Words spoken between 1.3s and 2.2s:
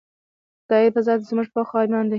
پوخ ايمان دے